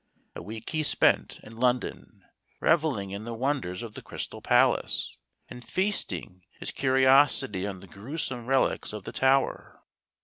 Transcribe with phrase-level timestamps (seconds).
[0.35, 2.25] A week he spent in London,
[2.59, 5.15] revelling in the wonders of the Crystal Palace
[5.47, 9.79] and feasting his curiosity on the gruesome relics of the Tower.